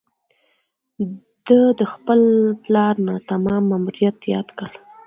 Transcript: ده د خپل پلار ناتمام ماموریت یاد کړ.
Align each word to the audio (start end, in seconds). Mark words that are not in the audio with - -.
ده 1.45 1.59
د 1.79 1.81
خپل 1.93 2.21
پلار 2.63 2.93
ناتمام 3.07 3.63
ماموریت 3.71 4.17
یاد 4.35 4.47
کړ. 4.57 4.71